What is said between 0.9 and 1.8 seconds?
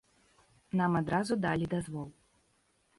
адразу далі